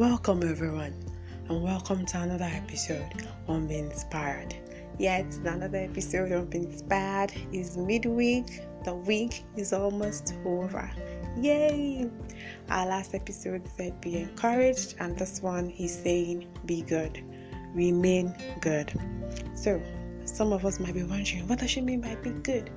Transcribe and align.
Welcome, 0.00 0.42
everyone, 0.44 0.94
and 1.50 1.62
welcome 1.62 2.06
to 2.06 2.22
another 2.22 2.48
episode 2.50 3.28
on 3.46 3.66
Being 3.66 3.90
Inspired. 3.90 4.54
Yet, 4.98 5.26
another 5.44 5.76
episode 5.76 6.32
on 6.32 6.46
Being 6.46 6.72
Inspired 6.72 7.34
is 7.52 7.76
midweek. 7.76 8.62
The 8.86 8.94
week 8.94 9.44
is 9.58 9.74
almost 9.74 10.36
over. 10.46 10.90
Yay! 11.38 12.08
Our 12.70 12.86
last 12.86 13.14
episode 13.14 13.68
said 13.76 14.00
be 14.00 14.16
encouraged, 14.16 14.94
and 15.00 15.18
this 15.18 15.42
one 15.42 15.68
is 15.68 15.92
saying 16.02 16.48
be 16.64 16.80
good, 16.80 17.22
remain 17.74 18.34
good. 18.62 18.90
So, 19.54 19.82
some 20.24 20.54
of 20.54 20.64
us 20.64 20.80
might 20.80 20.94
be 20.94 21.02
wondering, 21.02 21.46
what 21.46 21.58
does 21.58 21.72
she 21.72 21.82
mean 21.82 22.00
by 22.00 22.14
be 22.14 22.30
good? 22.30 22.70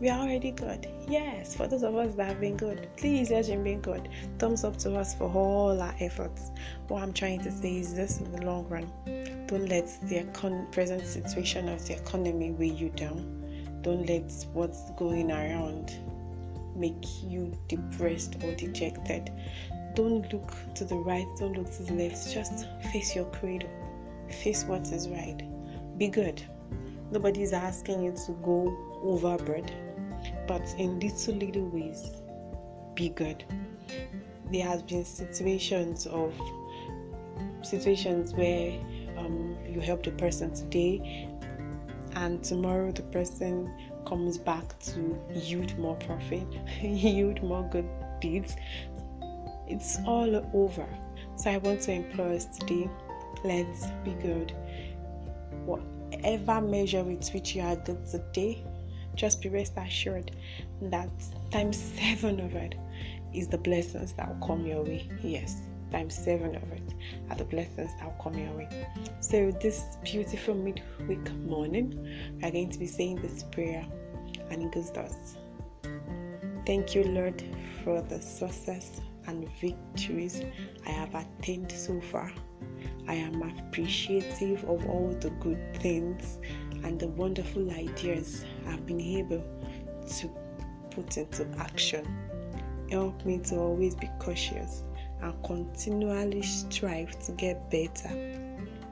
We 0.00 0.08
are 0.08 0.20
already 0.20 0.52
good. 0.52 0.86
Yes, 1.08 1.56
for 1.56 1.66
those 1.66 1.82
of 1.82 1.96
us 1.96 2.14
that 2.14 2.28
have 2.28 2.40
been 2.40 2.56
good, 2.56 2.88
please 2.96 3.30
let 3.30 3.46
him 3.46 3.64
be 3.64 3.74
good. 3.74 4.08
Thumbs 4.38 4.62
up 4.62 4.76
to 4.78 4.94
us 4.94 5.14
for 5.14 5.28
all 5.30 5.80
our 5.80 5.94
efforts. 5.98 6.50
What 6.86 7.02
I'm 7.02 7.12
trying 7.12 7.40
to 7.40 7.50
say 7.50 7.78
is 7.78 7.94
this 7.94 8.20
in 8.20 8.30
the 8.30 8.42
long 8.42 8.68
run. 8.68 8.90
Don't 9.46 9.68
let 9.68 9.86
the 10.04 10.22
econ- 10.22 10.70
present 10.70 11.04
situation 11.04 11.68
of 11.68 11.84
the 11.86 11.96
economy 11.96 12.52
weigh 12.52 12.66
you 12.66 12.90
down. 12.90 13.80
Don't 13.82 14.06
let 14.06 14.30
what's 14.52 14.90
going 14.92 15.32
around 15.32 15.92
make 16.76 17.04
you 17.24 17.52
depressed 17.66 18.36
or 18.44 18.54
dejected. 18.54 19.32
Don't 19.94 20.32
look 20.32 20.54
to 20.76 20.84
the 20.84 20.94
right, 20.94 21.26
don't 21.38 21.58
look 21.58 21.72
to 21.72 21.82
the 21.82 21.94
left. 21.94 22.32
Just 22.32 22.68
face 22.92 23.16
your 23.16 23.24
cradle. 23.26 23.70
Face 24.42 24.64
what 24.64 24.86
is 24.92 25.08
right. 25.08 25.42
Be 25.98 26.06
good. 26.06 26.40
Nobody's 27.10 27.52
asking 27.52 28.04
you 28.04 28.12
to 28.26 28.32
go 28.44 28.76
overboard 29.02 29.72
but 30.48 30.62
in 30.78 30.98
little 30.98 31.34
little 31.34 31.68
ways 31.68 32.10
be 32.94 33.10
good. 33.10 33.44
There 34.50 34.64
has 34.64 34.82
been 34.82 35.04
situations 35.04 36.06
of 36.06 36.34
situations 37.62 38.32
where 38.32 38.72
um, 39.18 39.56
you 39.68 39.80
help 39.80 40.02
the 40.02 40.10
person 40.12 40.52
today 40.54 41.28
and 42.14 42.42
tomorrow 42.42 42.90
the 42.90 43.02
person 43.02 43.72
comes 44.06 44.38
back 44.38 44.78
to 44.80 45.20
yield 45.34 45.78
more 45.78 45.96
profit 45.96 46.46
yield 46.80 47.42
more 47.42 47.68
good 47.70 47.88
deeds. 48.20 48.56
It's 49.68 49.98
all 50.06 50.34
over. 50.54 50.88
So 51.36 51.50
i 51.50 51.58
want 51.58 51.82
to 51.82 51.92
implore 51.92 52.32
us 52.32 52.46
today 52.46 52.88
let's 53.44 53.86
be 54.04 54.12
good. 54.14 54.52
Whatever 55.66 56.60
measure 56.60 57.04
with 57.04 57.28
which 57.34 57.54
you 57.54 57.62
are 57.62 57.76
good 57.76 58.04
today 58.06 58.64
just 59.18 59.42
be 59.42 59.48
rest 59.48 59.72
assured 59.76 60.30
that 60.80 61.10
times 61.50 61.76
seven 61.98 62.40
of 62.40 62.54
it 62.54 62.76
is 63.34 63.48
the 63.48 63.58
blessings 63.58 64.12
that 64.14 64.28
will 64.28 64.46
come 64.46 64.64
your 64.64 64.82
way. 64.84 65.10
Yes, 65.22 65.56
times 65.90 66.14
seven 66.14 66.54
of 66.54 66.62
it 66.72 66.94
are 67.28 67.36
the 67.36 67.44
blessings 67.44 67.90
that 67.98 68.04
will 68.04 68.22
come 68.22 68.38
your 68.38 68.52
way. 68.52 68.68
So, 69.20 69.50
this 69.50 69.82
beautiful 70.04 70.54
midweek 70.54 71.32
morning, 71.34 71.98
we 72.36 72.48
are 72.48 72.50
going 72.50 72.70
to 72.70 72.78
be 72.78 72.86
saying 72.86 73.16
this 73.16 73.42
prayer, 73.42 73.84
and 74.50 74.62
it 74.62 74.72
goes 74.72 74.90
thus 74.92 75.36
Thank 76.64 76.94
you, 76.94 77.04
Lord, 77.04 77.42
for 77.82 78.00
the 78.02 78.20
success 78.20 79.00
and 79.26 79.48
victories 79.60 80.42
I 80.86 80.90
have 80.90 81.14
attained 81.14 81.72
so 81.72 82.00
far. 82.00 82.32
I 83.08 83.14
am 83.14 83.42
appreciative 83.42 84.64
of 84.64 84.86
all 84.86 85.16
the 85.20 85.30
good 85.40 85.74
things 85.78 86.38
and 86.84 86.98
the 86.98 87.08
wonderful 87.08 87.70
ideas 87.70 88.44
I've 88.66 88.86
been 88.86 89.00
able 89.00 89.44
to 90.18 90.30
put 90.90 91.16
into 91.16 91.46
action. 91.58 92.06
Help 92.90 93.24
me 93.24 93.38
to 93.38 93.56
always 93.56 93.94
be 93.94 94.08
cautious 94.18 94.84
and 95.20 95.34
continually 95.44 96.42
strive 96.42 97.18
to 97.26 97.32
get 97.32 97.70
better. 97.70 98.08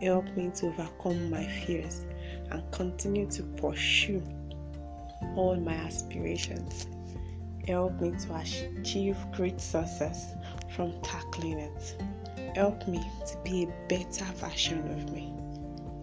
Help 0.03 0.27
me 0.37 0.51
to 0.57 0.67
overcome 0.67 1.31
my 1.31 1.47
fears 1.47 2.05
and 2.51 2.63
continue 2.73 3.31
to 3.31 3.43
pursue 3.43 4.23
all 5.35 5.57
my 5.57 5.75
aspirations. 5.75 6.87
Help 7.67 8.01
me 8.01 8.13
to 8.13 8.35
achieve 8.81 9.17
great 9.35 9.61
success 9.61 10.35
from 10.75 11.01
tackling 11.03 11.59
it. 11.59 12.03
Help 12.55 12.87
me 12.87 13.03
to 13.27 13.37
be 13.45 13.65
a 13.65 13.89
better 13.89 14.25
version 14.35 14.87
of 14.93 15.13
me. 15.13 15.33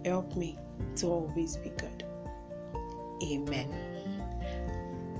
Help 0.05 0.35
me 0.35 0.57
to 0.95 1.07
always 1.07 1.57
be 1.57 1.69
good. 1.69 2.03
Amen. 3.23 3.69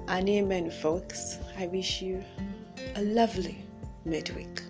And 0.08 0.28
amen, 0.28 0.72
folks. 0.72 1.38
I 1.58 1.68
wish 1.68 2.02
you 2.02 2.24
a 2.96 3.04
lovely 3.04 3.64
midweek. 4.04 4.63